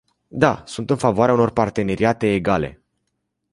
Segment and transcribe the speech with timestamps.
[0.29, 2.83] Da, sunt în favoarea unor parteneriate egale!